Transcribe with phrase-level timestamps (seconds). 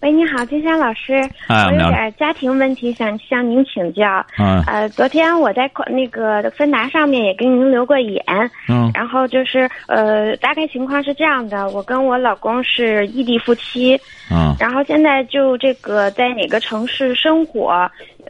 [0.00, 1.14] 喂，你好，金山老师，
[1.48, 4.24] 哎我有点家庭问题想向您请教。
[4.38, 8.22] 嗯呃，昨天我在那个芬达上面也给您留过言，
[8.68, 13.98] 嗯然后就是呃，大概情况是这样的，我跟我老公是异地夫妻，
[14.30, 17.70] 嗯然后现在就这个在哪个城市生活，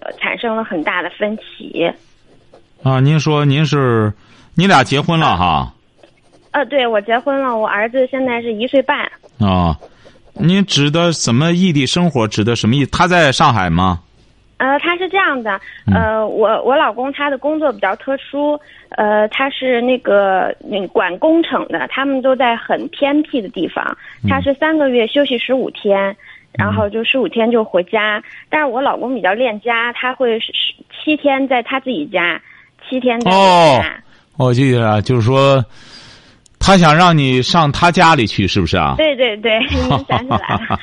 [0.00, 1.90] 呃，产生了很大的分歧。
[2.84, 4.12] 啊，您说您是
[4.54, 5.72] 你俩结婚了哈？
[6.52, 8.98] 呃，对我结婚了，我儿子现在是一岁半。
[9.40, 9.76] 啊，
[10.38, 12.28] 您指的什么异地生活？
[12.28, 12.86] 指的什么意？
[12.86, 14.00] 他在上海吗？
[14.58, 15.60] 呃，他是这样的，
[15.94, 18.58] 呃，我我老公他的工作比较特殊，
[18.96, 23.84] 呃，他是那个那管工程的，他们都在很偏僻的地方，
[24.26, 26.16] 他是三个月休息十五天，
[26.52, 28.22] 然后就十五天就回家。
[28.48, 30.50] 但是我老公比较恋家，他会是
[30.90, 32.40] 七天在他自己家，
[32.88, 34.02] 七天在我家。
[34.38, 35.62] 我记得了，就是说，
[36.66, 38.96] 他想让你上他家里去，是不是啊？
[38.96, 40.78] 对 对对，您 想起来了。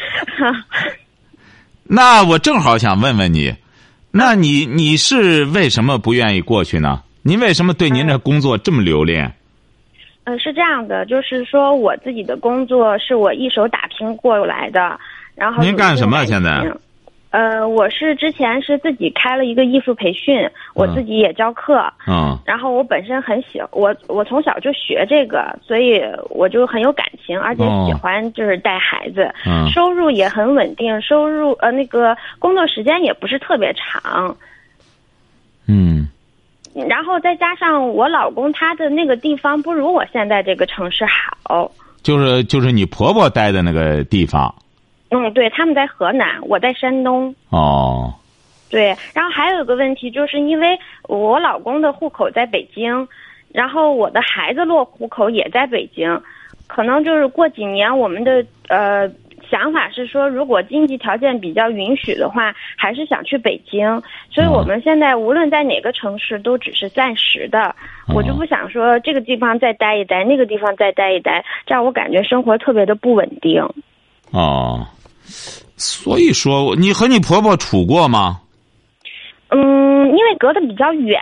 [1.83, 3.53] 那我正好想问问你，
[4.11, 7.03] 那你你是为什么不愿意过去呢？
[7.21, 9.29] 您为什么对您这工作这么留恋？
[10.23, 14.97] 呃，是这样的，就是说我自己的工作是我一手打拼过来的，
[15.35, 16.65] 然后您干什么现在？
[17.33, 22.37] 呃，我是之前是自己开了一个艺术培训，我自己也教课，嗯。
[22.45, 27.85] 然后我本身很喜我我从小就学这个，所以我就很有感情，而且哦。
[27.87, 29.67] 喜欢就是带孩子，嗯。
[29.71, 34.37] 收入也很稳定，收入呃那个工作时间也不是特别长，
[35.67, 36.07] 嗯。
[36.87, 41.71] 然后再加上我老公他的那个地方不如我现在这个城市好。
[42.03, 44.53] 就是就是你婆婆待的那个地方
[45.13, 47.33] 嗯，对，他们在河南，我在山东。
[47.49, 48.11] 哦
[48.69, 53.07] 对，然后还有一个问题，就是因为我老公的户口在北京，
[53.51, 56.19] 然后我的孩子落户口也在北京，
[56.65, 59.07] 可能就是过几年我们的呃
[59.47, 64.01] 想法是说，如果经济条件比较允许的话，还是想去北京。
[64.31, 67.75] 所以我们现在无论在哪个城市，都只是暂时的。
[68.15, 73.63] 我就不想说这个地方再待一待，那个地方再待一待，这样我感觉生活特别的不稳定。
[74.31, 74.87] 哦，
[75.75, 78.41] 所以说你和你婆婆处过吗？
[79.49, 81.19] 嗯，因为隔得比较远，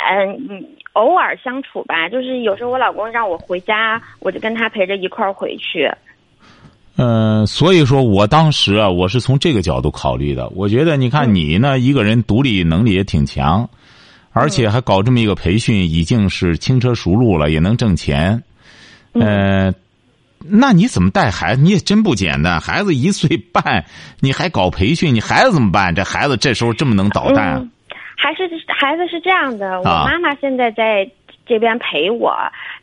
[0.49, 0.63] 嗯，
[0.93, 2.07] 偶尔相处吧。
[2.09, 5.91] 就是有时候我老公让我回家，我就跟他陪着一块儿回去。
[6.97, 10.47] 嗯，所以说我当时啊，我是从这个角度考虑的。
[10.49, 13.67] 我觉得，你看你呢，一个人独立能力也挺强，
[14.31, 18.43] 而且还搞这么一个培训，已经是轻车熟路了，也能挣钱。
[19.13, 19.73] 呃，
[20.49, 21.61] 那你怎么带孩子？
[21.61, 22.59] 你也真不简单。
[22.59, 23.85] 孩子一岁半，
[24.19, 25.93] 你还搞培训，你孩子怎么办？
[25.93, 27.71] 这孩子这时候这么能捣蛋、嗯，
[28.17, 31.09] 还是孩子是这样的，我啊妈妈现在在
[31.45, 32.35] 这边陪我，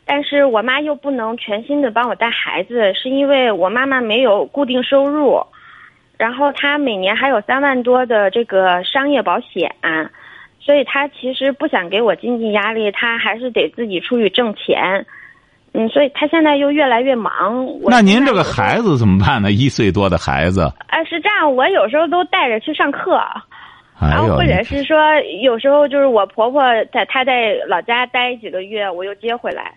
[0.05, 5.41] 但是我妈又不能全心的帮我带孩子，是因为我妈妈没有固定收入，
[6.17, 9.75] 然后她每年还有三万多的这个商业保险。
[10.59, 15.05] 所以她其实不想给我经济压力，她还是得自己出去挣钱。
[15.73, 17.67] 嗯，所以他现在又越来越忙。
[17.83, 19.51] 那您这个孩子怎么办呢？
[19.51, 23.15] 一岁多的孩子，哎，是这样，我有时候都带着去上课，
[23.99, 24.97] 哎，然后或者是说，
[25.41, 29.73] 有时候就是我婆婆在她在老家待几个月，我又接回来。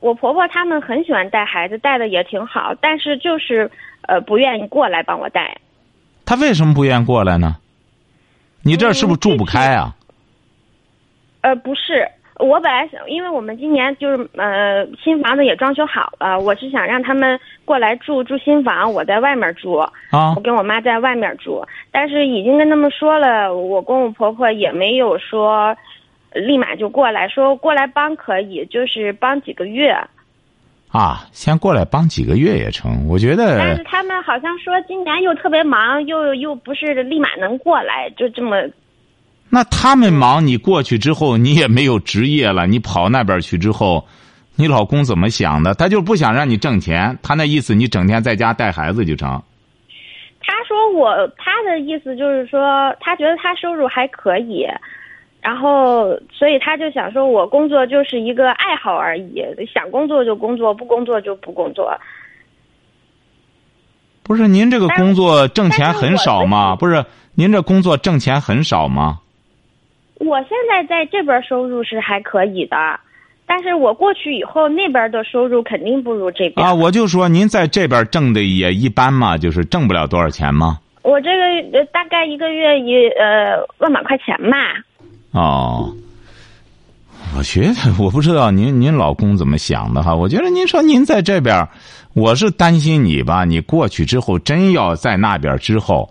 [0.00, 3.70] 我婆婆他们很喜欢带孩子，带的也挺好，但是就是
[4.08, 5.56] 呃不愿意过来帮我带。
[6.24, 7.56] 他为什么不愿意过来呢？
[8.62, 9.94] 你这儿是不是住不开啊？
[11.40, 12.08] 呃，不是，
[12.42, 19.74] 我本来想，因为我们今年就是呃新房子也装修好了，我是想让他们过来住住新房，我在外面住。
[19.74, 25.74] 啊我跟我妈在外面住，但是已经跟他们说了，我公公婆婆也没有说
[26.34, 29.96] 立马就过来，说过来帮可以，就是帮几个月。
[30.90, 33.08] 啊，先过来帮几个月也成。
[33.08, 38.56] 我觉得但是他们好像说今年又特别忙，又又不是立马能过来，就这么。
[39.54, 44.06] 那他们忙，你过去之后，你也没有职业了，你跑那边去之后，
[44.56, 45.74] 你老公怎么想的？
[45.74, 49.42] 他就不想让你挣钱，他那意思你整天在家带孩子就成。
[50.40, 54.66] 他说我他的意思就是说，他觉得他收入还可以，
[55.42, 61.94] 然后所以他就想说我工作就是一个爱好而已，想工作就工作，不工作就不工作。
[64.22, 66.70] 不是您这个工作挣钱很少吗？
[66.70, 69.18] 是不是您这工作挣钱很少吗？
[70.24, 72.76] 我现在在这边收入是还可以的，
[73.44, 76.64] 但是我过去以后那边的收入肯定不如这边。
[76.64, 80.78] 啊，我就说您在这边挣的也一般嘛，就是挣不了多少钱吗？
[81.02, 84.56] 我这个呃大概一个月一呃万把块钱吧。
[85.32, 85.92] 哦，
[87.36, 90.14] 我觉得我不知道您您老公怎么想的哈。
[90.14, 91.66] 我觉得您说您在这边，
[92.14, 93.44] 我是担心你吧。
[93.44, 96.08] 你过去之后，真要在那边之后，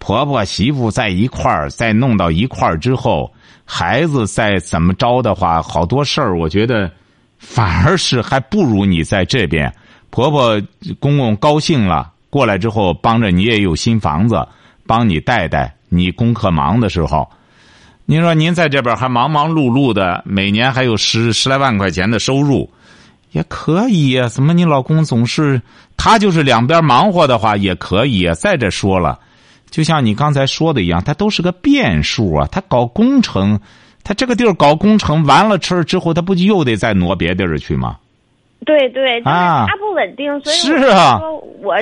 [0.00, 3.32] 婆婆媳妇在一块儿，再弄到一块儿之后，
[3.74, 6.92] 孩子再怎么着的话，好多事儿，我觉得
[7.38, 9.72] 反而是还不如你在这边。
[10.10, 10.60] 婆婆
[11.00, 14.46] 公公高兴了，过来之后帮着你也有新房子，
[14.86, 15.74] 帮你带带。
[15.88, 17.26] 你功课忙的时候。
[18.04, 22.70] 您说您在这边还忙忙碌碌的，每年还有十十来万块钱的收入，
[23.30, 24.28] 也可以呀。
[24.28, 25.62] 怎么你老公总是
[25.96, 28.34] 他就是两边忙活的话也可以啊。
[28.34, 29.18] 再者说了，
[29.72, 32.46] 就像你刚才说的一样，它都是个变数啊。
[32.52, 33.58] 他搞工程，
[34.04, 37.96] 他这个地儿搞工程完了事儿之后，他不就又得再挪别地儿去吗？
[38.66, 41.18] 对对，就是啊他不稳定，所以是啊
[41.62, 41.74] 我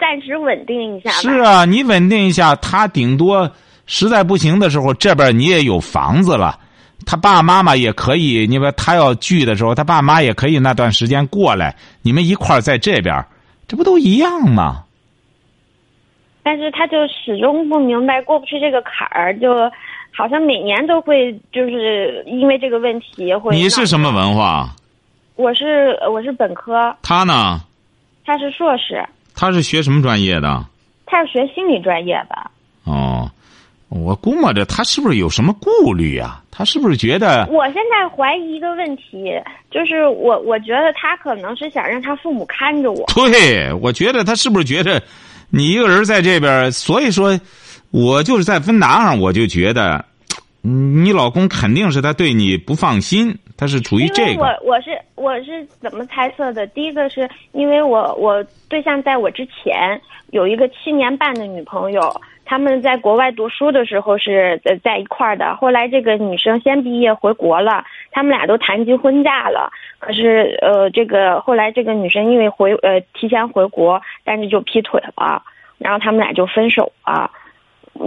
[0.00, 1.10] 暂时稳定一下。
[1.10, 3.48] 是啊，你稳定一下，他顶多
[3.86, 6.58] 实在不行的时候，这边你也有房子了，
[7.04, 8.46] 他爸爸妈妈也可以。
[8.48, 13.24] 你说他要聚的时候，他爸妈也可以那段时间过来，你们一块儿在这边，
[13.68, 14.84] 这不都一样吗？
[16.44, 19.68] 但是他就始终不明白过不去这个坎儿，就
[20.12, 23.56] 好像每年都会就是因为这个问题会。
[23.56, 24.10] 你是什么？
[24.12, 24.68] 文化？
[25.36, 27.60] 我是我是本科，他呢？
[28.24, 29.04] 他是硕士，
[29.34, 30.64] 他是学什么专业的？
[31.06, 32.50] 他是学心理专业的。
[32.84, 33.28] 哦，
[33.88, 36.40] 我估摸着他是不是有什么顾虑啊？
[36.50, 37.48] 他是不是觉得？
[37.50, 39.32] 我现在怀疑一个问题，
[39.72, 43.04] 就是我我觉得他可能是想让他父母看着我。
[43.12, 45.02] 对，我觉得他是不是觉得
[45.56, 46.72] 你一个人在这边？
[46.72, 47.38] 所以说，
[47.92, 50.04] 我就是在芬达上，我就觉得，
[50.64, 54.48] 嗯你老公肯定是他对你不放心，他是处于这个我。
[54.64, 56.66] 我是我是怎么猜测的？
[56.66, 60.00] 第一个是因为我我对象在我之前
[60.32, 65.56] 有一个七年半的女朋友，他们在国外读书的时候是在一块儿的。
[65.56, 69.70] 后来这个女生先毕业回国了，他们俩都谈及婚嫁了。
[69.98, 75.42] 可是呃，这个后来这个女生因为回呃提前回国，但是就劈腿了，
[75.78, 77.30] 然后他们俩就分手了。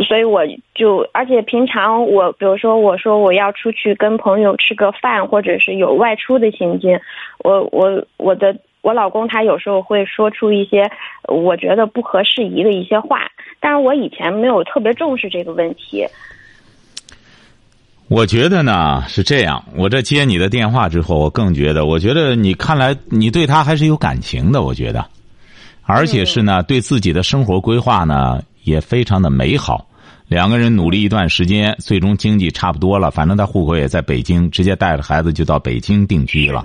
[0.05, 0.41] 所以我
[0.75, 6.99] 就，而且平常我，比如说我说我要出去跟朋友吃个饭，或者是有外出的行径，
[7.39, 8.53] 我我我的
[8.87, 10.89] 我老公他有时候会说出一些
[11.27, 13.19] 我觉得不合适宜的一些话，
[13.59, 16.07] 但是我以前没有特别重视这个问题。
[18.07, 25.05] 我觉得呢是这样，我这接你的电话之后，我更觉得，我觉得你看来你对他还是有感情的，我觉得，
[25.83, 29.85] 而且是呢，对自己的生活规划呢也非常的美好。
[30.27, 36.63] 两个人努力一段时间，最终经济差不多了，反正他户口也在北京，直接带着孩子就到北京定居了。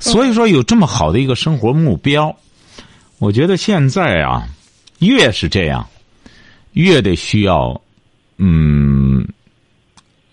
[0.00, 2.34] 所以说有这么好的一个生活目标，
[3.18, 4.48] 我觉得现在啊，
[4.98, 5.86] 越是这样，
[6.72, 7.80] 越得需要，
[8.38, 9.24] 嗯，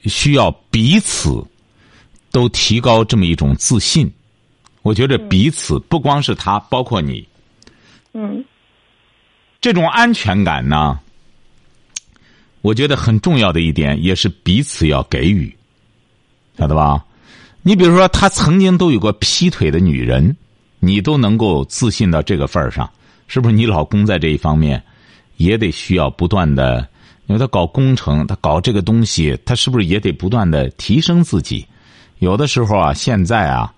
[0.05, 1.45] 需要彼此
[2.31, 4.11] 都提高这么一种自信。
[4.81, 7.27] 我觉得彼此不光是他，包括你，
[8.13, 8.43] 嗯
[9.59, 10.97] 这种安全感呢，
[12.61, 15.55] 我觉得很重要的一点也是彼此要给予，
[16.57, 17.03] 晓得吧？
[17.61, 20.35] 你比如说，他曾经都有过劈腿的女人，
[20.79, 22.89] 你都能够自信到这个份儿上，
[23.27, 23.55] 是不是？
[23.55, 24.81] 你老公在这一方面
[25.35, 26.87] 也得需要不断的，
[27.27, 31.65] 因为他搞工程，他搞这个东西，他是不是也得不断的提升自己？
[32.19, 33.73] 有的时候啊，现在啊，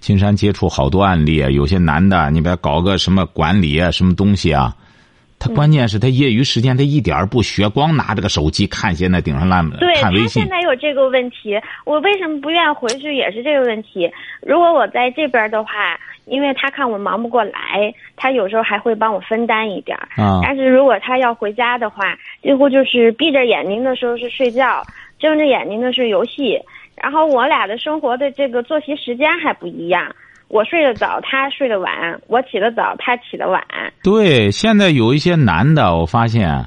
[0.00, 4.74] 青山接触好多案例啊，有些男的，你别搞个什么管理啊，什么东西啊，
[5.44, 10.48] 他关键是他业余时间他一点儿不学，光拿着个手机看现在顶上烂对他看微信现。
[10.48, 14.10] 在有这个问题，我为什么不愿意回去也是这个问题。
[14.40, 15.70] 如果我在这边的话，
[16.24, 20.08] 因为他看我忙不过来，他有时候还会帮我分担一点儿。
[20.16, 24.82] 啊但是如果他要回家的话，几乎就是闭着眼睛的时候是睡觉，
[25.18, 26.58] 睁着眼睛的是游戏。
[26.96, 30.14] 然后我俩的生活的这个作息时间还不一样，
[30.48, 31.90] 我睡得早，他睡得晚；
[32.28, 33.62] 我起得早，他起得晚。
[34.02, 36.66] 对，现在有一些男的，我发现，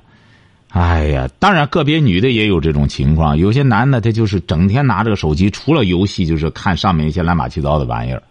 [0.71, 3.37] 哎呀，当然个别女的也有这种情况。
[3.37, 8.21] 有些男的他就是整天拿着个手机，除了游戏就是看上面一些乱八七糟的玩意儿。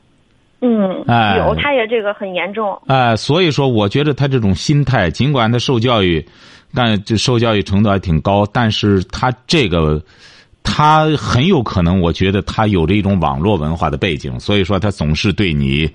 [0.61, 2.79] 嗯，哎有，他也这个很严重。
[2.87, 6.27] 哎、所以说，我觉得他这种心态，尽管他受教育，
[6.75, 10.03] 但这受教育程度还挺高，但是他这个，
[10.69, 15.89] 他很有可能，我觉得他有着一种网络文化的背景，所以说他总是对你，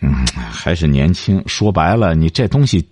[0.00, 1.42] 嗯，还是年轻。
[1.46, 2.86] 说白了，你这东西，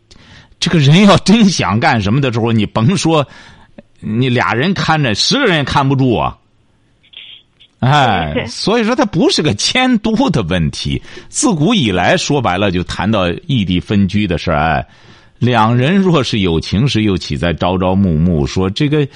[0.59, 3.25] 这个人要真想干什么的时候，你甭说
[4.01, 6.37] 你俩人看着，十个人也看不住啊。
[7.81, 11.01] 哎，所以说他不是个迁都的问题。
[11.29, 14.59] 自古以来说白了，就谈到异地分居的事儿。
[14.59, 14.87] 哎，
[15.39, 18.45] 两人若是有情时，又岂在朝朝暮暮？
[18.45, 19.07] 说这个，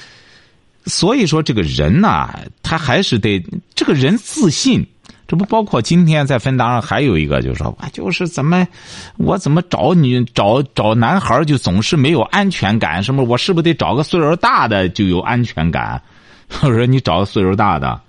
[0.87, 3.43] 所以说这个人呐，他还是得
[3.75, 4.87] 这个人自信。
[5.29, 8.67] 这不包括今天在分档上还有一个，就是说，就是怎么，
[9.17, 13.03] 我怎么找女找找男孩就总是没有安全感？
[13.03, 13.25] 什么？
[13.25, 16.03] 我是不是得找个岁数大的就有安全感？
[16.63, 18.01] 我说你找个岁数大的。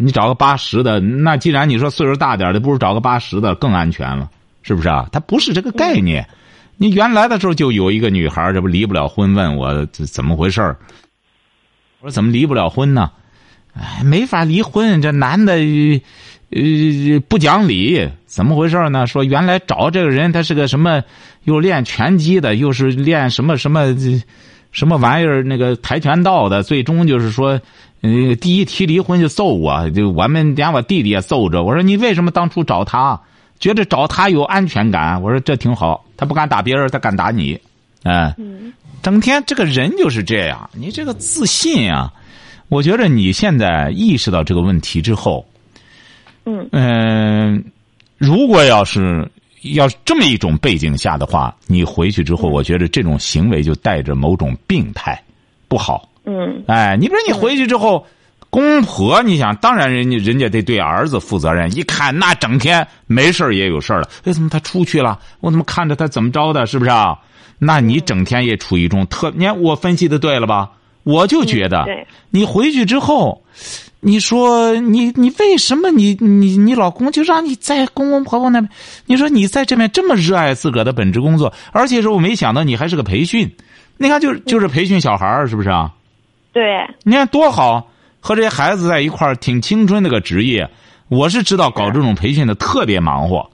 [0.00, 4.30] 你找个八十的，那既然你说岁数大点的，不如找个八十的更安全了，
[4.62, 5.08] 是不是啊？
[5.10, 6.24] 他不是这个概念。
[6.76, 10.76] 你原来的时候就有一个女孩，这不离不了婚，问我怎么回事
[12.00, 13.10] 我说怎么离不了婚呢？
[13.74, 15.54] 哎，没法离婚，这男的
[16.50, 19.06] 呃不讲理，怎么回事呢？
[19.06, 21.02] 说原来找这个人，他是个什么，
[21.44, 23.94] 又练拳击的，又是练什么什么
[24.70, 27.60] 什么玩意儿，那个跆拳道的，最终就是说。
[28.00, 31.64] 嗯，第一提离婚就揍我，就我们连我弟弟也揍着。
[31.64, 33.20] 我说你为什么当初找他？
[33.58, 35.20] 觉得找他有安全感。
[35.20, 37.60] 我说这挺好，他不敢打别人，他敢打你，
[38.08, 38.34] 哎，
[39.02, 40.68] 整天这个人就是这样。
[40.72, 42.12] 你这个自信啊，
[42.68, 45.46] 我觉得你现在意识到这个问题之后，
[46.44, 47.64] 嗯嗯，
[48.16, 49.30] 如果要是
[49.62, 55.22] 要这么一种背景下的话，你回去之后，我觉得这种行为就带着某种病态，
[55.68, 56.08] 不好。
[56.24, 58.06] 嗯，哎，你比如你回去之后，
[58.50, 61.74] 公婆，你想，当然人家人家得对儿子负责任。
[61.76, 65.18] 一看那整天没事也有事了，为什么他出去了？
[65.40, 66.66] 我怎么看着他怎么着的？
[66.66, 67.18] 是不是啊？
[67.58, 70.70] 那你整天也处于一种特，你看我分析的对了吧？
[71.04, 71.86] 我就觉得，
[72.30, 73.42] 你回去之后，
[74.00, 78.70] 你说你你为什么你你你老公就让你在公公婆婆那边？
[79.06, 83.50] 你说你在这边这么热爱自个儿的本职工作，而且说我没想到你还是个培训，
[83.96, 85.92] 你看就是就是培训小孩是不是啊？
[86.52, 86.62] 对，
[87.04, 90.68] 你看多好，和这些孩子在一块儿挺青春那个职业。
[91.08, 93.48] 我是知道搞这种培训的特别忙活。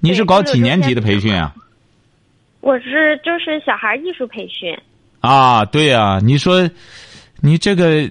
[0.00, 1.54] 你是搞几年级的培训啊？
[2.60, 4.76] 我是就是小孩艺术培训。
[5.20, 6.68] 啊，对呀，你说，
[7.40, 8.08] 你这个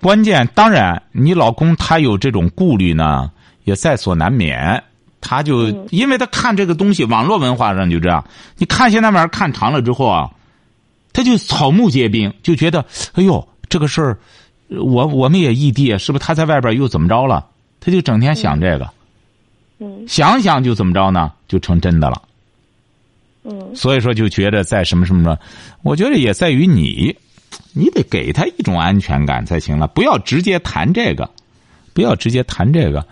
[0.00, 3.30] 关键，当然，你老公他有这种顾虑呢，
[3.64, 4.82] 也在所难免。
[5.20, 8.24] 他就因为他看这个东西，网络文化上就这样。
[8.56, 10.30] 你看现在玩意儿看长了之后啊。
[11.12, 14.16] 他就草木皆兵，就觉得哎呦，这个事儿，
[14.68, 17.44] 我我们也异地，是不是他在外边又怎么着了？
[17.80, 18.88] 他就整天想这个，
[19.80, 21.32] 嗯，想想就怎么着呢？
[21.48, 22.22] 就成真的了，
[23.42, 25.38] 嗯，所以说就觉得在什么什么，
[25.82, 27.16] 我觉得也在于你，
[27.74, 31.28] 你得给他一种安全感才行了，不要直接谈这个，
[31.94, 33.06] 不要直接谈这个。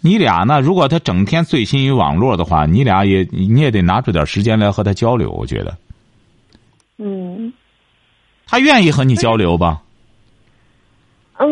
[0.00, 0.60] 你俩呢？
[0.60, 5.76] 如果他整天醉心于网络的话，你俩也你也得拿出点时间来和他交流，我觉得。
[6.98, 7.52] 嗯，
[8.46, 9.80] 他愿意和你交流吧？
[11.38, 11.48] 嗯，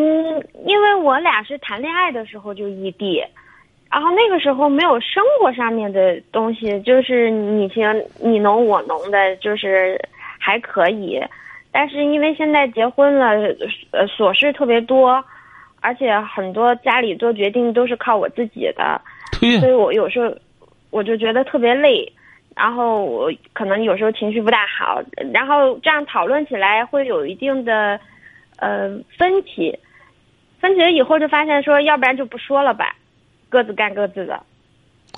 [0.67, 3.21] 因为我俩是谈恋爱的时候就异地，
[3.93, 7.85] 然后那个时候没有生活上面的东西，就是你情
[8.19, 10.01] 你侬我侬的，就是
[10.39, 11.23] 还可以。
[11.71, 13.29] 但是因为现在结婚了，
[13.91, 15.23] 呃，琐事特别多，
[15.83, 18.99] 而且很多家里做决定都是靠我自己的，
[19.61, 20.35] 所以我有时候
[20.91, 22.11] 我就觉得特别累。
[22.55, 27.99] 然后我可能有时候情绪不大好，然后这样讨论起来会有一定的，
[28.57, 29.79] 呃分歧，
[30.61, 32.95] 分歧了以后就发现说，要不然就不说了吧，
[33.53, 34.43] 各自干各自的。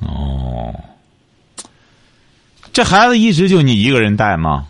[0.00, 0.74] 哦，
[2.72, 4.66] 这孩子一直就你一个人带吗？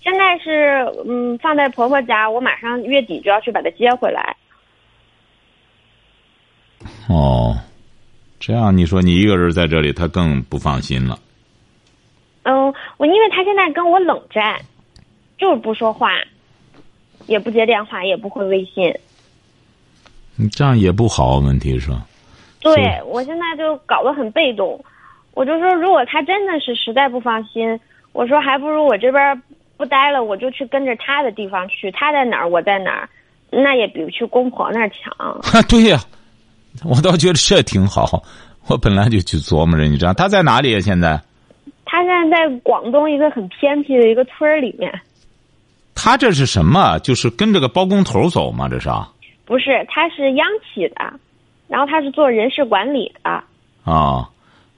[0.00, 4.36] 现在是嗯放在婆婆家，我马上月底就要去把她接回来。
[7.08, 7.56] 哦，
[8.38, 11.18] 这样你说你一个人在这里，他更不放心了。
[12.44, 14.60] 嗯，我因为他现在跟我冷战，
[15.38, 16.10] 就是不说话，
[17.26, 18.94] 也不接电话，也不回微信。
[20.36, 21.90] 你这样也不好，问题是。
[22.64, 24.82] 对，我现在就搞得很被动。
[25.34, 27.78] 我就说，如果他真的是实在不放心，
[28.12, 29.42] 我说还不如我这边
[29.76, 31.90] 不待了，我就去跟着他的地方去。
[31.90, 33.08] 他在哪儿，我在哪儿，
[33.50, 35.12] 那也比去公婆那儿强。
[35.68, 35.98] 对呀，
[36.84, 38.22] 我倒觉得这挺好。
[38.68, 40.80] 我本来就去琢磨着，你知道他在哪里啊？
[40.80, 41.20] 现在。
[41.84, 44.90] 他现在在广东一个很偏僻的一个村儿里面。
[45.94, 46.98] 他这是什么？
[47.00, 48.68] 就是跟着个包工头走吗？
[48.68, 48.88] 这是？
[49.44, 51.12] 不是，他是央企的，
[51.74, 53.30] 然后他是做人事管理的。
[53.82, 54.30] 啊，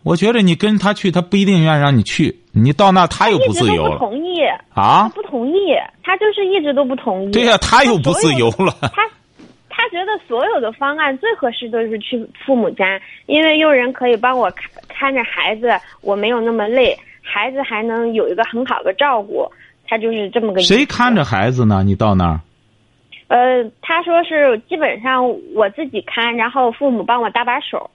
[0.03, 2.35] 我觉得你跟他去，他不一定愿意让你去。
[2.53, 3.99] 你到那他又不自由了。
[3.99, 4.41] 不同意
[4.73, 5.11] 啊？
[5.15, 7.33] 不同意，他就是一直都不同意。
[7.33, 8.75] 对呀，他又不自由了。
[8.95, 9.07] 他
[9.69, 15.69] 他觉得所有的方案最合适的是去父母家，因为佣人可以帮我看看着孩子，
[16.01, 16.99] 我没有那么累。
[17.21, 19.47] 孩子还能有一个很好的照顾，
[19.87, 20.63] 他就是这么个。
[20.63, 21.83] 谁看着孩子呢？
[21.85, 22.41] 你到那儿，
[23.29, 23.37] 呃，
[23.83, 27.91] 他说是基本上我自己看，然后父母帮我搭把手。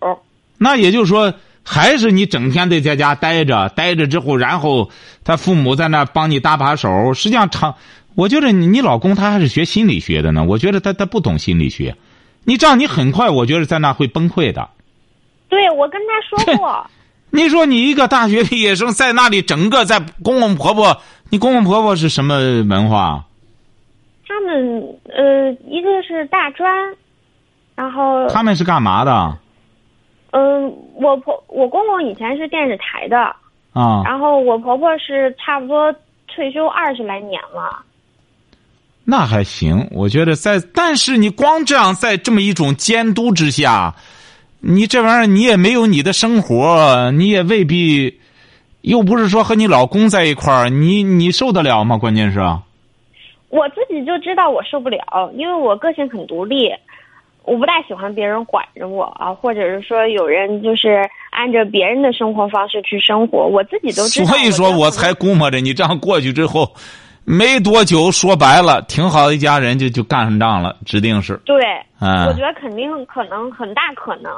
[0.57, 1.33] 那也就是说，
[1.63, 4.89] 还是你整天得在家待着，待着之后，然后
[5.23, 7.13] 他父母在那帮你搭把手。
[7.13, 7.75] 实际上，长，
[8.15, 10.43] 我觉得你你老公他还是学心理学的呢。
[10.43, 11.95] 我觉得他他不懂心理学，
[12.43, 14.69] 你这样你很快，我觉得在那会崩溃的。
[15.47, 16.85] 对，我跟他说过。
[17.33, 23.23] 你说你一个大学毕业生在那里，整个在公公婆婆，你公公婆婆是什么文化？
[24.31, 26.71] 他们呃，一个是大专，
[27.75, 29.37] 然后他们是干嘛的？
[30.31, 33.17] 嗯，我婆我公公以前是电视台的
[33.73, 35.93] 啊，然后我婆婆是差不多
[36.33, 37.83] 退休二十来年了。
[39.03, 43.93] 那还行，我觉得在，但是你光这样在这么一种监督之下。
[44.61, 48.21] 你这玩意儿，你也没有你的生活，你也未必，
[48.81, 51.97] 又不是说和你老公在一块儿，你你受得了吗？
[51.97, 52.39] 关键是，
[53.51, 56.71] 我自己就知道我受不了，因为我个性很独立，
[57.43, 64.25] 我不大喜欢别人管着我啊，或者是说有人就是按照别人的生活方式去生活，我自己都知道。
[64.25, 66.73] 所以说我才估摸着你这样过去之后。
[67.23, 71.39] 没多久，说白了，挺好的一家人就就干上仗了，指定是。
[71.45, 71.55] 对，
[71.99, 74.31] 嗯，我觉得肯定可能很大可能。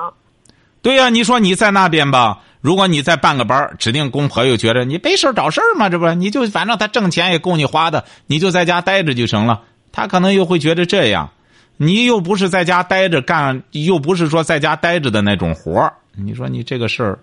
[0.84, 9.62] 对呀，你说你在那边吧，如果你再办个班指定公婆又觉得你没事找事儿嘛，这不，你就反正他挣钱也够你花的，你就在家待着就成了。
[9.92, 11.32] 他可能又会觉得这样，
[11.78, 15.94] 你又不是在家待着干，又不是说在家待着的那种活儿。
[16.16, 17.20] 你说你这个事儿，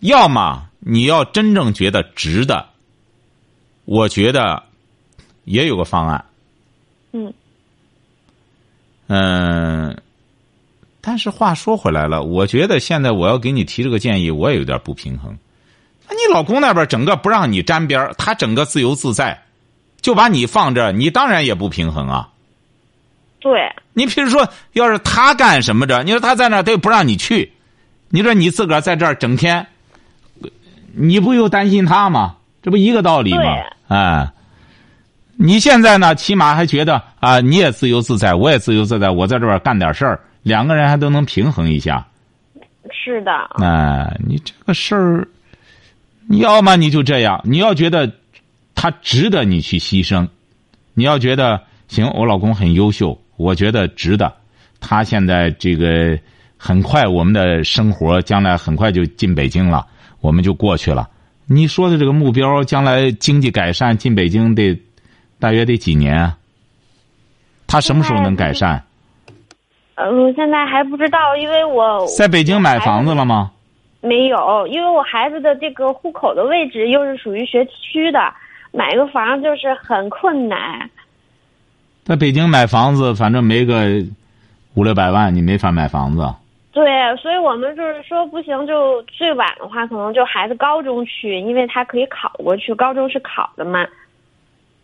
[0.00, 2.66] 要么你要真正觉得值得。
[3.86, 4.62] 我觉得
[5.44, 6.24] 也有个方案。
[7.12, 7.32] 嗯。
[9.06, 9.96] 嗯，
[11.08, 15.32] 但是话说回来了，我觉得现在我要给你提这个建议，我也有点不平衡。
[16.08, 19.40] 那你老公那边整个不让你沾边他整个自由自在，
[20.00, 22.28] 就把你放这，你当然也不平衡啊。
[23.38, 23.52] 对。
[23.92, 27.52] 你比如说，要是他干什么着，你说他在那，他又不让你去，
[28.08, 29.64] 你说你自个儿在这儿整天，
[30.92, 32.34] 你不又担心他吗？
[32.64, 33.40] 这不一个道理吗？
[33.86, 34.28] 哎，
[35.36, 36.16] 你现在呢？
[36.16, 42.06] 起码还觉得啊，你也自由自在，我也自由自在，我在这边干点事儿，两个人还都能平衡一下。
[42.92, 43.32] 是的。
[43.60, 45.26] 哎，你这个事儿，
[46.28, 48.12] 你要么你就这样，你要觉得
[48.76, 50.28] 他值得你去牺牲，
[50.94, 54.32] 你要觉得行，我老公很优秀，我觉得值得。
[54.78, 56.16] 他现在这个
[56.56, 59.84] 很快，我们的生活将来很快就进北京了，
[60.20, 61.10] 我们就过去了。
[61.46, 64.80] 你说的这个目标，将来经济改善进北京得
[65.40, 66.32] 大约得几年？
[67.66, 68.80] 他什么时候能改善？
[69.96, 73.50] 呃，现在还不知道，因为我在北京买房子了吗？
[74.00, 78.32] 没有，因为我孩子的这个户口的位置又是属于学区的，
[78.72, 80.88] 买个房就是很困难。
[82.04, 83.86] 在北京买房子，反正没个
[84.74, 86.32] 五六百万，你没法买房子。
[86.72, 86.84] 对，
[87.16, 93.84] 所以我们就是说不行，就最晚的话，可能就孩子高中去，因为他可以考过去，高中是考的嘛。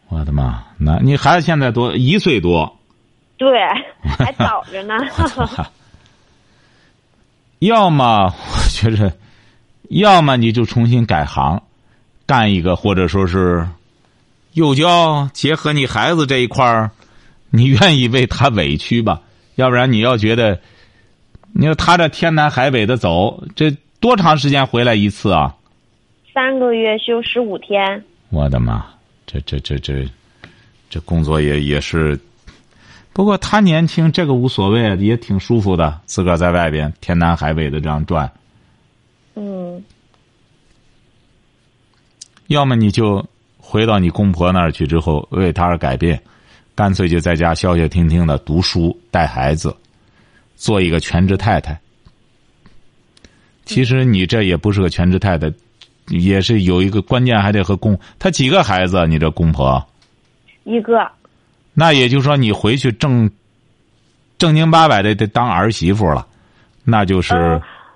[0.09, 0.65] 我的妈！
[0.81, 2.79] 那你孩子现在多一岁多？
[3.37, 3.61] 对，
[4.25, 4.95] 还早着呢。
[7.61, 9.13] 要么 我觉着，
[9.91, 11.63] 要么你就重新改行，
[12.27, 13.69] 干一个，或者说是
[14.55, 16.91] 幼教，结合你孩子这一块儿，
[17.51, 19.21] 你愿意为他委屈吧？
[19.57, 20.61] 要不然你要觉得。
[21.55, 25.55] 你说他这天南海北的走，这多长时间回来一次啊？
[26.33, 28.03] 三个月休十五天。
[28.31, 28.83] 我的妈！
[29.27, 30.09] 这这这这，
[30.89, 32.19] 这工作也也是，
[33.13, 38.31] 不过他年轻，这个无所谓，也挺舒服的，自个儿在外边天南海北的这样转。
[39.35, 39.83] 嗯。
[42.49, 43.25] 要么你就
[43.59, 46.23] 回到你公婆那儿去，之后为他而改变，
[46.75, 49.77] 干脆就在家消消停停的读书带孩子。
[50.55, 51.77] 做一个全职太太，
[53.65, 55.53] 其实你这也不是个全职太太，
[56.07, 59.85] 也是有一个关键，还得和公他几个孩子，你这公婆
[60.63, 61.11] 一个，
[61.75, 63.31] 那也就是说你回去正
[64.39, 66.27] 正经八百的得当儿媳妇了，
[66.85, 67.35] 那就是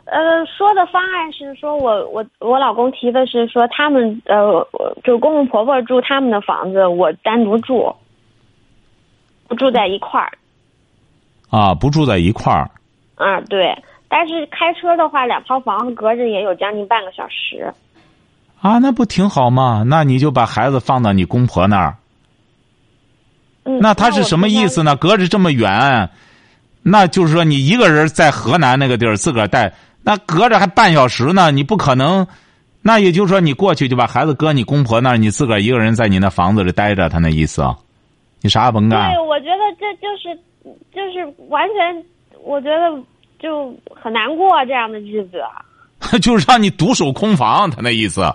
[0.07, 4.67] 呃说的方案是说我我我老公提的是说他们呃
[5.03, 7.95] 就公公婆婆住他们的房子，我单独住，
[9.49, 10.33] 不住在一块儿。
[11.51, 12.71] 啊，不住在一块儿。
[13.17, 13.77] 啊，对，
[14.09, 17.73] 但是开车的话，两套房子隔着也有将近半个小时。
[18.61, 19.85] 啊，那不挺好吗？
[19.87, 21.97] 那你就把孩子放到你公婆那儿。
[23.67, 23.79] 嗯。
[23.81, 24.97] 那他是什么意思呢？
[24.97, 26.09] 隔着这么远，
[26.83, 32.27] 那就是说你一个人在河南那个地儿自个儿带，那隔着还半小时呢，你不可能。
[32.83, 37.65] 那也就是说，你过去就把孩子搁你公婆那儿，你自个儿一个人在你那房子里待着，他那意思，
[38.41, 39.11] 你啥也甭干。
[39.11, 40.39] 对，我觉得这就是
[40.95, 42.05] 就是完全，
[42.45, 42.97] 我觉得
[43.41, 45.41] 就很难过这样的日子。
[46.23, 48.33] 就是让你独守空房，他那意思，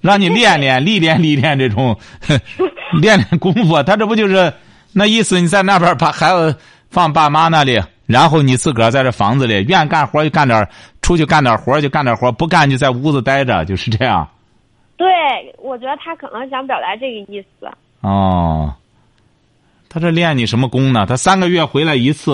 [0.00, 1.94] 让你练练、 历练、历练这种
[3.02, 3.82] 练练功夫。
[3.82, 4.50] 他这不就是
[4.92, 5.40] 那意思？
[5.40, 6.56] 你在那边把孩子
[6.90, 10.68] 放爸妈那里，然后你自个儿在这房子里，愿干活就干点，
[11.00, 14.28] 出去干点活就干点活，不干就在屋子待着，就是这样。
[14.96, 15.08] 对，
[15.58, 17.66] 我觉得他可能想表达这个意思。
[18.00, 18.74] 哦，
[19.88, 21.06] 他这练你什么功呢？
[21.06, 22.32] 他三个月回来一次，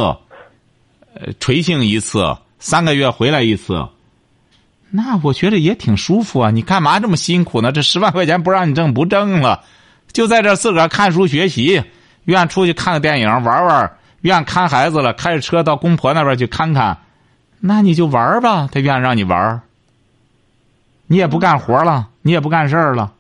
[1.15, 3.87] 呃，垂性一次，三个月回来一次。
[4.91, 6.51] 那我觉得也挺舒服啊！
[6.51, 7.71] 你干嘛这么辛苦呢？
[7.71, 9.63] 这十万块钱不让你挣不挣了？
[10.13, 11.83] 就在这自个儿看书学习，
[12.27, 16.99] 愿出去看个电影玩玩，愿看孩子了，开着车到公婆那边去看看，
[17.59, 18.69] 那你就玩吧。
[18.71, 19.63] 他愿让你玩，
[21.07, 23.13] 你也不干活了，你也不干事儿了。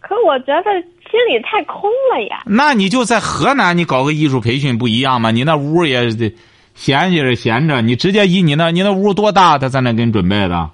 [0.00, 0.72] 可我觉得
[1.10, 2.42] 心里太空了呀。
[2.46, 5.30] 那你就在河南，你搞个艺术培训不一样吗？
[5.30, 6.34] 你那屋也得。
[6.74, 9.58] 闲着闲着，你直接以你那，你那屋多大？
[9.58, 10.70] 他在那给你准备的。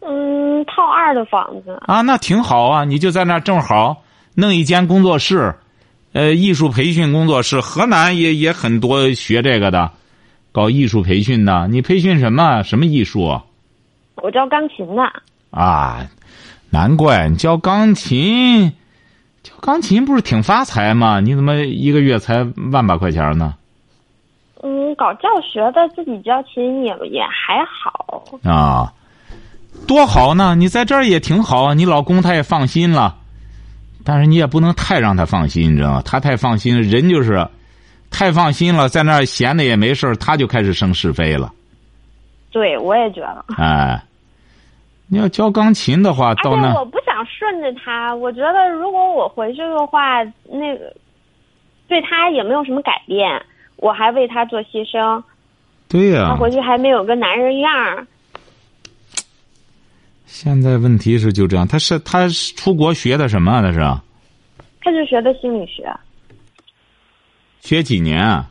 [0.00, 1.78] 嗯，套二的房子。
[1.82, 2.84] 啊，那挺好啊！
[2.84, 4.02] 你就在那正好
[4.40, 5.52] 弄一间工作室，
[6.12, 7.58] 呃，艺术培训工作室。
[7.60, 9.90] 河南也也很多学这个的，
[10.52, 11.66] 搞艺术培训的。
[11.66, 12.62] 你培训什么？
[12.62, 13.40] 什么艺术？
[14.14, 15.02] 我教钢琴的。
[15.50, 16.06] 啊，
[16.70, 18.72] 难怪你教钢琴，
[19.42, 21.18] 教钢琴不是挺发财吗？
[21.18, 23.56] 你怎么一个月才万把块钱呢？
[24.62, 28.92] 嗯，搞教学的自己教琴也也还好啊，
[29.88, 30.54] 多好呢！
[30.54, 33.16] 你在这儿也挺好，你老公他也放心了，
[34.08, 36.02] 但是你也不能太让他放心，你知道吗？
[36.02, 37.46] 他太放心，人就是
[38.10, 41.52] 太放心了，在那儿闲的也没事他就开始生是非了。
[42.50, 43.44] 对，我也觉得。
[43.58, 44.02] 哎，
[45.08, 48.14] 你要教钢琴的话，到那我不想顺着他。
[48.14, 50.90] 我觉得如果我回去的话，那个
[51.86, 53.28] 对他也没有什么改变。
[53.76, 55.22] 我还为他做牺牲，
[55.86, 56.30] 对呀。
[56.30, 58.06] 他回去还没有个男人样儿。
[60.30, 63.62] 现在问题是就这样，他是他出国学的什么？
[63.62, 63.78] 他是？
[64.82, 65.90] 他是学的心理学。
[67.60, 68.48] 学几年啊？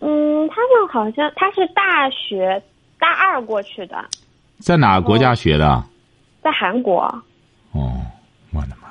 [0.00, 2.60] 嗯，他们好像他是大学
[2.98, 4.04] 大二过去的。
[4.58, 5.82] 在哪个国家学的？
[6.42, 7.02] 在韩国。
[7.70, 8.02] 哦，
[8.52, 8.88] 我的妈！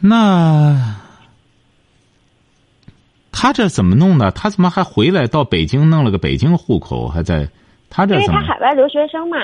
[0.00, 0.96] 那。
[3.32, 4.30] 他这怎么弄的？
[4.32, 7.08] 他怎么还回来到北京弄了个北京户口？
[7.08, 7.48] 还在
[7.88, 8.16] 他这？
[8.16, 9.38] 因为他海外留学生嘛，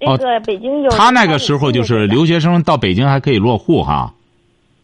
[0.00, 0.90] 那个北京有。
[0.90, 4.12] 他那个时候就是留学生到北京还可以落户哈。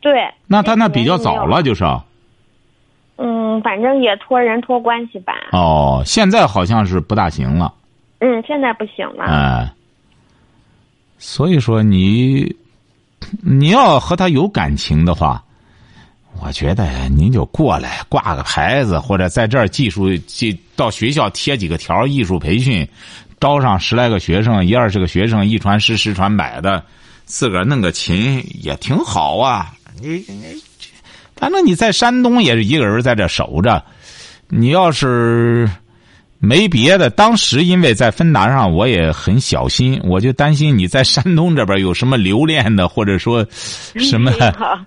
[0.00, 0.12] 对。
[0.46, 1.84] 那他那比较早了，就是。
[3.16, 5.34] 嗯，反正也托人托关系吧。
[5.52, 7.72] 哦，现在好像是不大行了。
[8.20, 9.24] 嗯，现在不行了。
[9.24, 9.70] 哎。
[11.18, 12.56] 所以说，你
[13.42, 15.42] 你要和他有感情的话。
[16.40, 22.88] 我觉得您就过来挂个牌子，或者在这儿技术技到学校贴几个条，艺术培训，
[23.40, 26.84] 招上十来个学生，一二十个学生，一传十，十传百的，
[27.24, 29.72] 自个儿弄个琴也挺好啊。
[30.00, 30.62] 你你，
[31.34, 33.82] 反正你在山东也是一个人在这守着，
[34.48, 35.68] 你要是。
[36.42, 44.32] 没别的，当时因为在芬达上，我也很小心，我就担心你在山东这边有什么留恋的，或者说什么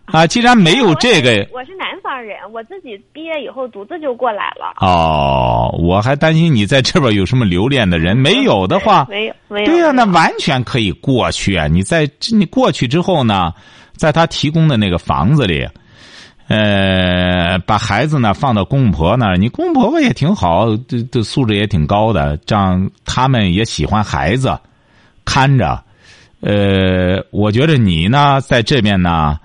[0.05, 0.25] 啊？
[0.25, 4.73] 既然没有这个，我是南方人，我自己毕业以后独自就过来了。
[4.81, 9.65] 哦，我还担心你在这边有什么留恋的人，没有的话，没有没有。
[9.67, 11.67] 对呀，那完全可以过去啊！
[11.67, 13.53] 你在你过去之后呢，
[13.95, 15.67] 在他提供的那个房子里。
[16.47, 24.60] 呃，把孩子呢放到公公婆那儿，你公公婆婆也挺好，这这素质也挺高的，这样他们也喜欢孩子，
[25.23, 25.82] 看着。
[26.41, 29.39] 呃，我觉得你呢在这边呢，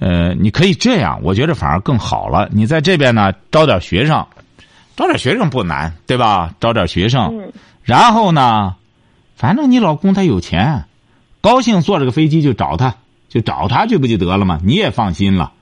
[0.00, 2.46] 呃，你可以这样，我觉得反而更好了。
[2.52, 4.26] 你在这边呢招点学生，
[4.94, 6.52] 招点学生不难，对吧？
[6.60, 7.50] 招点学生，
[7.82, 8.74] 然后呢，
[9.34, 10.84] 反正你老公他有钱，
[11.40, 12.94] 高兴坐这个飞机就找他，
[13.30, 14.60] 就找他去不就得了吗？
[14.62, 15.52] 你也放心了。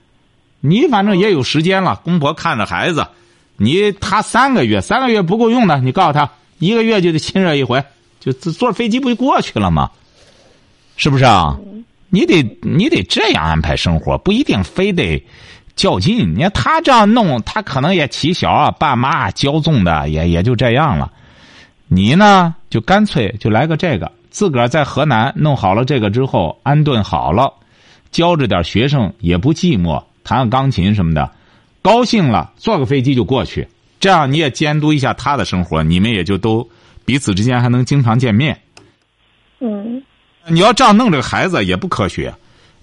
[0.61, 3.07] 你反正也有时间了，公婆看着孩子，
[3.57, 7.83] 你他三个月，三个月不够用的，你告诉他一个月就得亲热一回，
[8.21, 9.91] 就坐飞机不就过去了吗？
[10.97, 11.57] 是不是啊？
[12.11, 15.25] 你得你得这样安排生活，不一定非得
[15.77, 16.35] 较劲。
[16.35, 21.11] 你看他这样弄，他可能也起小啊，爸妈骄纵的，也也就这样了。
[21.87, 27.55] 你呢，就干脆就来个这个，自个儿在河南弄好了这个之后，安顿好了，
[28.11, 30.03] 教着点学生也不寂寞。
[30.25, 31.31] 弹个钢琴什么的，
[31.83, 33.67] 高兴了坐个飞机就过去，
[33.99, 36.69] 这样你也监督一下他的生活，你们也就都
[37.05, 38.61] 彼此之间还能经常见面。
[39.61, 40.03] 嗯
[40.49, 42.35] 你要这样弄这个孩子也不科学，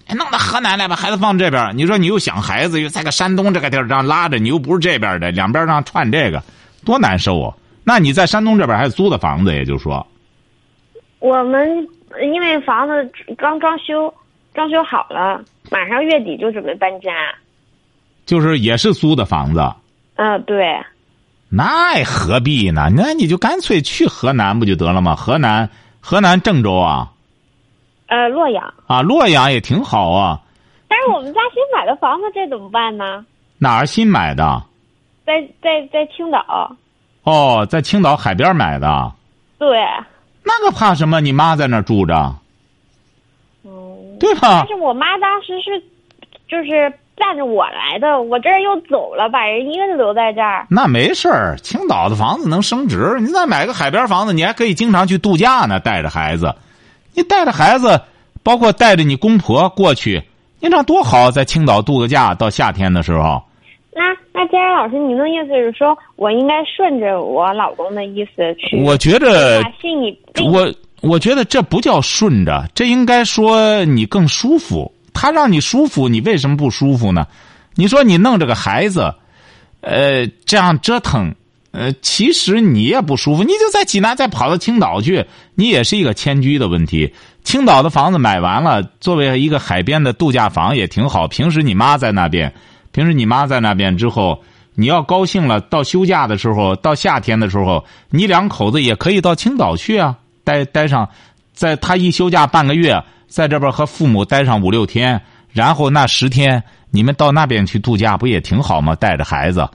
[0.06, 6.42] 哎弄到河南来把孩子放这边，你说你又想孩子，又在个山东这个地儿这样拉着，你又不是这边的，两边让串这个，
[6.86, 7.56] 多难受啊！
[7.84, 10.06] 那你在山东这边还租的房子，也就是说，
[11.20, 11.68] 我们
[12.22, 14.14] 因为房子刚装修，
[14.54, 17.12] 装修好了，马上月底就准备搬家。
[18.26, 19.62] 就是也是租的房子，
[20.16, 20.78] 嗯、对，
[21.50, 22.90] 那何必呢？
[22.94, 25.16] 那你就干脆去河南不就得了吗？
[25.16, 25.70] 河南，
[26.02, 27.14] 河南郑州啊，
[28.08, 28.74] 呃，洛阳。
[28.86, 30.42] 啊，洛阳也挺好啊。
[30.90, 33.26] 但是我们家新买的房子，这怎么办呢？
[33.60, 34.62] 哪儿新买的？
[35.26, 36.76] 在在在青岛。
[37.24, 39.12] 哦，在青岛海边买的。
[39.58, 39.70] 对，
[40.44, 41.22] 那个怕什么？
[41.22, 42.36] 你妈在那儿住着，嗯。
[44.20, 44.68] 对吧但？
[44.68, 45.82] 是我妈当时是，
[46.50, 50.68] 就是带着我来的，我这儿又走了，把人一个人留在这儿。
[50.70, 53.18] 那没事儿，青岛的房子能升值。
[53.20, 56.54] 你再买个海边房子，你还可以经常去度假呢，带着孩子。
[57.16, 58.00] 你带着孩子，
[58.44, 60.22] 包括带着你公婆过去，
[60.60, 63.42] 你这多好，在青岛度个假，到夏天的时候。
[63.92, 68.80] 那那佳佳老师，您的意思是说我应该顺着我老公的意思去？
[68.84, 74.92] 我觉着把心里病我我觉得这不叫顺着，这应该说你更舒服。
[75.14, 77.26] 他让你舒服，你为什么不舒服呢？
[77.76, 79.14] 你说你弄这个孩子，
[79.82, 81.34] 呃，这样折腾，
[81.72, 83.44] 呃，其实你也不舒服。
[83.44, 87.14] 你就在济南再跑到青岛去，你也是一个迁居的问题。
[87.44, 91.28] 青岛的房子买完了，作为一个海边的度假房也挺好。
[91.28, 92.54] 平时你妈在那边，
[92.92, 94.44] 平时你妈在那边之后，
[94.76, 100.16] 你要高兴了，到休假的时候，到夏天的时候，你两口子也可以到青岛去啊，
[100.48, 101.10] 待待上，
[101.54, 108.96] 在他一休假半个月，在这边和父母待上五六天，然后那十天你们到那边去度假，不也挺好吗？
[108.96, 109.68] 带着孩子，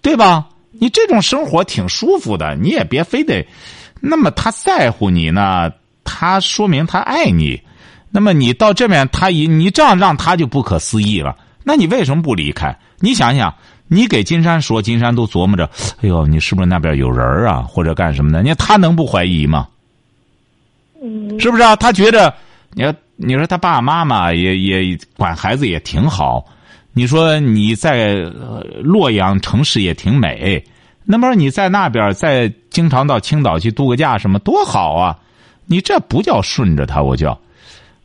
[0.00, 0.46] 对吧？
[0.70, 3.46] 你这种生活挺舒服的，你也别非得。
[4.00, 5.70] 那么他在乎你呢，
[6.04, 7.60] 他说明他爱你。
[8.10, 11.36] 那么你到这边，他一你这样让他就不可思议了。
[11.64, 12.74] 那你为什么不离开？
[12.98, 13.54] 你想想，
[13.92, 15.68] 你给金山说，金山都琢磨着，
[16.00, 18.40] 哎呦，你是不是那边有人啊，或者干什么的？
[18.40, 19.66] 你看他能不怀疑吗？
[21.02, 21.74] 嗯是不是啊？
[21.74, 22.32] 他觉着，
[22.74, 26.46] 你要你说他爸爸妈妈也也管孩子也挺好，
[26.92, 30.64] 你说你在、呃洛阳城市也挺美，
[31.04, 35.18] 那么你在那边再经常到青岛去度个假什么多好啊！
[35.66, 37.36] 你这不叫顺着他，我叫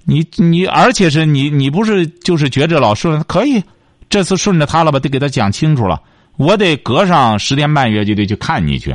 [0.04, 3.62] 你你，而且是你你不是就是觉着老顺可以，
[4.10, 5.00] 这次顺着他了吧？
[5.00, 6.02] 得给他讲清楚了，
[6.38, 8.92] 我得隔上十天半月就得去看你去，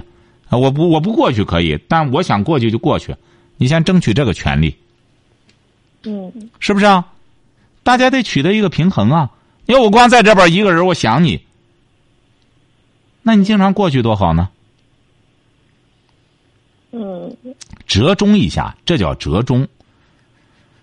[0.49, 3.15] 啊，我不我不过去可以，但我想过去就过去。
[3.57, 4.75] 你先争取这个权利，
[6.05, 7.07] 嗯是不是啊？
[7.83, 9.31] 大家得取得一个平衡啊！
[9.67, 11.41] 因为我光在这边一个人，我想你，
[13.23, 14.49] 那你经常过去多好呢？
[16.93, 17.37] 嗯
[17.87, 19.69] 折中一下，这叫折中。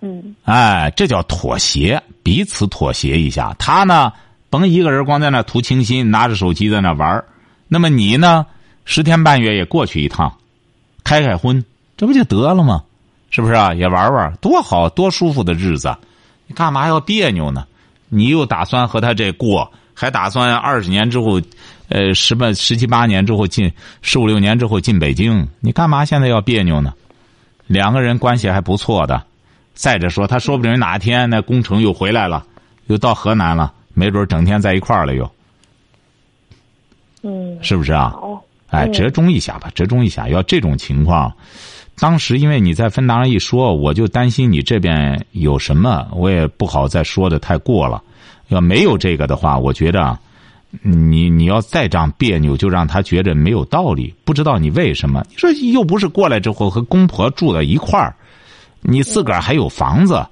[0.02, 3.56] 嗯哎，这叫妥协，彼此妥协一下。
[3.58, 4.12] 他呢，
[4.50, 7.24] 甭一个人光在那图清新，拿着手机在那玩
[7.68, 8.46] 那么你呢，
[8.86, 10.32] 十天半月也过去一趟，
[11.04, 11.64] 开开荤，
[11.98, 12.84] 这不就得了吗？
[13.30, 13.74] 是不是啊？
[13.74, 15.94] 也玩玩，多好，多舒服的日子，
[16.46, 17.66] 你干嘛要别扭呢？
[18.08, 21.42] 你又打算和他这过，还打算二十年之后，
[21.90, 23.70] 呃，十八、十七八年之后进，
[24.02, 26.94] 十五六年之后进北京，你干嘛现在要别扭呢？
[27.66, 29.22] 两个人关系还不错的。
[29.78, 32.44] 再者说，他说不准哪天那工程又回来了，
[32.88, 35.32] 又到河南了，没准整天在一块儿了又，
[37.22, 38.12] 嗯，是不是啊？
[38.20, 40.28] 哦，哎，嗯折中一下吧，折中一下。
[40.28, 41.32] 要这种情况，
[42.00, 48.02] 当时因为你在分档上一说，我就担心你这边有什么，我也不好再说的太过了。
[48.48, 50.20] 要没有这个的话，我觉着啊，
[50.82, 55.24] 你你要再这样别扭，就让他觉着没有道理，不知道你为什么。
[55.30, 58.16] 你说又不是过来之后和公婆住在一块儿，
[58.90, 60.26] 你自个儿还有房子，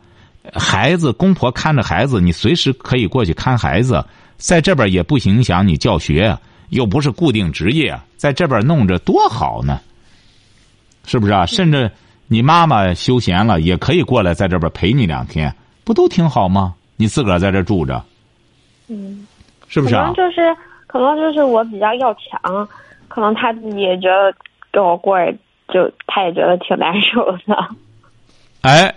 [0.54, 4.02] 孩子公婆看着孩子，你随时可以过去看孩子，
[4.38, 6.34] 在这边也不影响你教学，
[6.70, 9.82] 又不是固定职业，在这边弄着多好呢，
[11.06, 11.46] 是不是啊？
[11.46, 11.92] 甚至
[12.30, 16.74] 你妈妈休闲了，也可以过来在这边陪你两天，不都挺好吗？
[16.96, 18.02] 你自个儿在这住着，
[18.88, 19.28] 嗯，
[19.68, 20.14] 是不是啊可能？
[20.16, 20.56] 就是
[20.88, 22.66] 可能就是我比较要强，
[23.10, 24.34] 可能他自己也觉得
[24.72, 25.20] 跟我过，
[25.68, 27.76] 就他也觉得挺难受的。
[28.66, 28.96] 哎，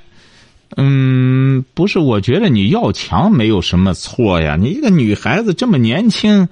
[0.76, 4.57] 嗯，不是，我觉得你要强没有什么错呀。
[4.59, 6.48] 你一个女孩子这么年轻，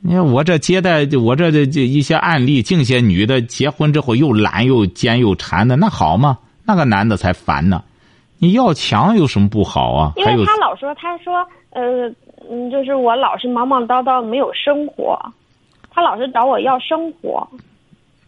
[0.00, 6.38] 你看我这接待我这这这一些案例，净些女的结婚之后又懒又奸又馋的，那好吗？
[6.64, 7.82] 那个男的才烦呢。
[8.38, 10.12] 你要强有什么不好啊？
[10.16, 11.34] 因为他老说，他说，
[11.70, 12.08] 呃，
[12.50, 15.18] 嗯，就是我老是忙忙叨叨，没有生活，
[15.90, 17.48] 他老是找我要生活。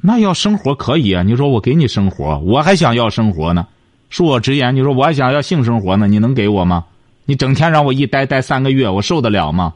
[0.00, 3.66] 那要生活可以啊，你说我给你生活，我还想要生活呢。
[4.14, 6.84] 恕我直言，你说我还想要性生活呢，你能给我吗？
[7.24, 9.74] 你整天让我一待待三个月，我受得了吗？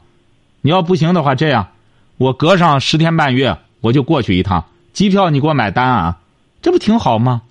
[0.61, 1.67] 你要不行的话，这样，
[2.15, 6.19] 我隔上十天半月我就过去一趟，机票你给我买单啊，
[6.61, 7.41] 这不挺好吗？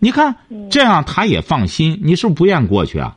[0.00, 0.34] 你看
[0.68, 3.16] 这样他也放心，你是不是不愿过去啊？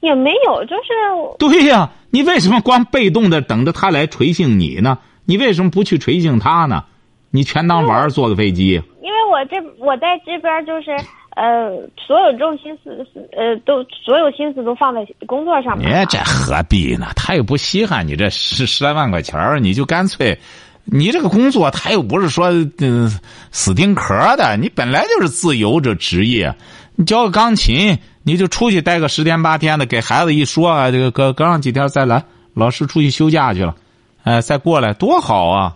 [0.00, 4.96] 也没有，就是对呀，你为什么光被动的等着他来垂性你呢？
[5.26, 6.86] 你为什么不去垂性他呢？
[7.30, 8.80] 你全当玩儿坐个飞机。
[9.02, 10.96] 因为我这我在这边就是
[11.34, 15.88] 呃，所有重心思呃都所有心思都放在工作上面。
[15.88, 17.08] 你这何必呢？
[17.16, 20.38] 他又不稀罕你这十十来万块钱，你就干脆，
[20.84, 23.10] 你这个工作他又不是说嗯
[23.50, 26.54] 死钉壳的，你本来就是自由这职业，
[26.96, 27.98] 你教个钢琴。
[28.24, 32.22] 你就出去待个十天八天的，给孩子一说啊，这个隔隔上几天再来，
[32.54, 33.74] 老师出去休假去了，
[34.22, 35.74] 哎，再过来多好啊！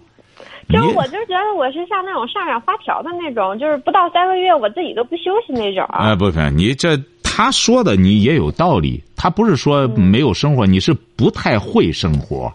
[0.68, 5.84] 就我就觉得我是像那种上染发条的那种，就是不到三个月我自己都不休息那种。
[5.90, 12.52] 哎，不是，你这他说的你也有道理，他不是说没有生活，你是不太会生活，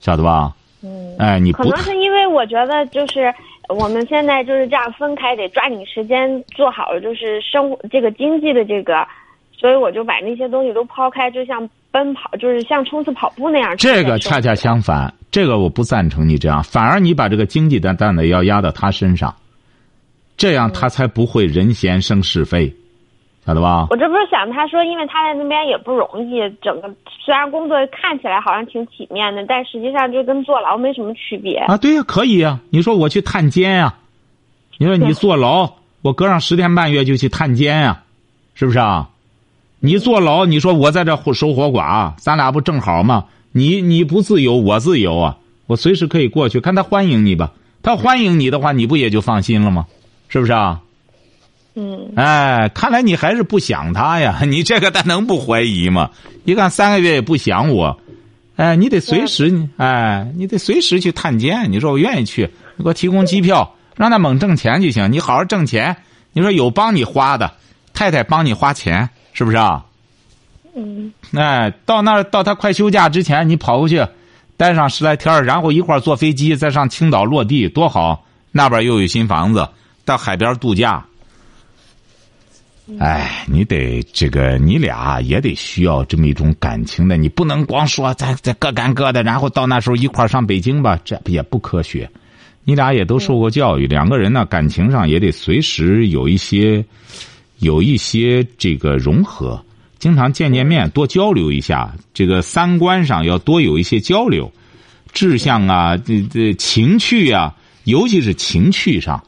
[0.00, 0.52] 晓得吧？
[0.82, 1.16] 嗯。
[1.18, 3.32] 哎，你可能是因为我觉得就是。
[3.70, 9.08] 我们现在就是这样分开，得抓紧时间做好，就是生活这个经济的这个，
[9.56, 13.76] 所以我就把那些东西都抛开，就像奔跑，就是像冲刺跑步那样。
[13.76, 19.34] 这个恰恰相反，这个我不赞成你这样，反而你把这个经济的担子要压到他身上，
[20.36, 22.74] 这样他才不会人闲生是非。
[23.46, 23.88] 晓得吧？
[23.90, 26.88] 我这不是想他说，因为他在那边也不容易，整个
[27.22, 31.76] 虽然工作看起来好像挺体面的，但实际上就跟坐牢没什么区别啊。
[31.76, 32.58] 对呀，可以呀。
[32.70, 33.94] 你说我去探监呀？
[34.78, 38.02] 你说你坐牢，我隔上十天半月就去探监呀，
[38.54, 39.10] 是不是啊？
[39.84, 43.26] 你坐牢，你说我在这守活寡，咱俩不正好吗？
[43.52, 47.52] 你你不自由，我自由啊，我随时可以过去，看他欢迎你吧。
[47.82, 49.84] 他欢迎你的话，你不也就放心了吗？
[50.30, 50.80] 是不是啊？
[51.74, 54.40] 嗯，哎，看来你还是不想他呀？
[54.48, 56.10] 你这个他能不怀疑吗？
[56.46, 58.00] 一看三个月也不想我，
[58.56, 61.70] 哎，你得随时，哎，你得随时去探监。
[61.70, 65.12] 你说我愿意去，你给我提供机票，让他猛挣钱就行。
[65.12, 65.94] 你好好挣钱。
[66.32, 67.52] 你说有帮你花的，
[67.92, 69.84] 太太帮你花钱，是不是啊？
[70.74, 71.12] 嗯。
[71.34, 74.02] 哎，到那儿到他快休假之前，你跑过去，
[74.56, 78.24] 待上十来天然后一块儿坐飞机再上青岛落地，多好！
[78.50, 79.68] 那边又有新房子，
[80.04, 81.04] 到海边度假。
[83.00, 92.08] 哎，你得这个，你俩也得需要这么一种感情的，你不能光说咱咱各干各的，然后到那时候一块上北京吧，这也不科学。
[92.62, 96.84] 你俩也都受过教育，两个人呢感情上也得随时有一些，
[97.58, 99.64] 有一些这个融合，
[99.98, 101.94] 经常见见面，多交流一下。
[102.12, 104.52] 这个三观上要多有一些交流，
[105.12, 109.22] 志向啊，这这情趣啊，尤其是情趣上，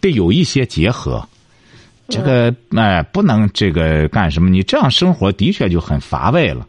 [0.00, 1.26] 得有一些结合。
[2.08, 4.50] 这个哎，不能这个干什么？
[4.50, 6.66] 你这样生活的确就很乏味了。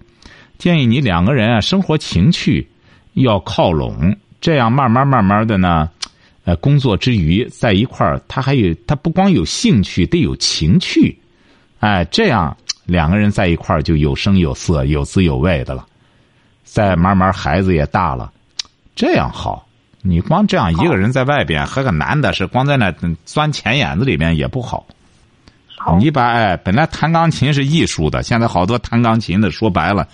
[0.58, 2.66] 建议你两个人啊，生活情趣
[3.14, 5.90] 要靠拢，这样慢慢慢慢的呢，
[6.46, 11.18] 呃，工作之余在一块儿，他还有他不光有兴趣，得有情趣，
[11.80, 15.86] 哎，这样两个人在一块儿就有声有色、有滋有味的了。
[16.64, 18.32] 再慢慢孩子也大了，
[18.96, 19.68] 这样好。
[20.02, 24.86] 你光这样一个人在外边和个男的是光在那钻钱眼子里面也不好。
[26.00, 30.08] 你把哎，本来弹钢琴是艺术的，现在好多弹钢琴的说白了，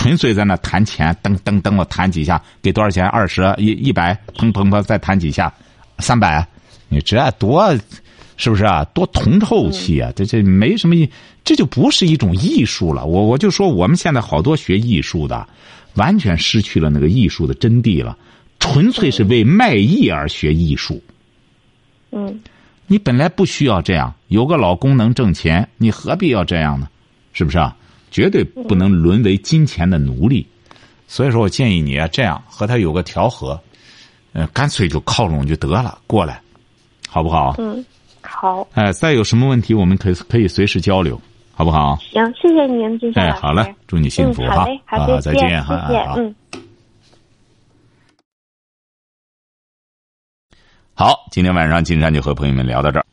[0.00, 3.06] 纯粹在那弹钱，噔噔噔，我弹几下，给多少钱？
[3.08, 5.52] 二十一一百，砰砰砰，再弹几下，
[5.98, 6.42] 三百，
[6.88, 7.70] 你这多，
[8.38, 8.82] 是不是啊？
[8.94, 10.10] 多铜臭气啊！
[10.16, 10.96] 这这没什么，
[11.44, 13.04] 这就不是一种艺术了。
[13.04, 15.46] 我我就说，我们现在好多学艺术的，
[15.96, 18.16] 完全失去了那个艺术的真谛了，
[18.58, 21.02] 纯粹是为卖艺而学艺术。
[22.10, 22.40] 嗯。
[22.86, 26.88] 你本来不需要这样，有个老公能挣钱，你何必要这样呢？
[27.34, 27.76] 是不是啊？
[28.10, 30.46] 绝对不能沦为金钱的奴隶。
[31.06, 33.60] 所以说我建议你啊，这样和他有个调和，
[34.32, 36.40] 呃，干脆就靠拢就得了，过来，
[37.08, 37.54] 好不好？
[37.58, 37.84] 嗯，
[38.22, 38.66] 好。
[38.74, 41.20] 哎，再有什么问题，我们可以可以随时交流，
[41.52, 41.96] 好不好？
[42.12, 44.66] 行，谢谢您，金山哎，好嘞，祝你幸福哈！
[44.86, 45.88] 好，再见哈！
[45.88, 46.34] 谢谢，嗯。
[50.94, 53.09] 好，今天晚上金山就和朋友们聊到这儿。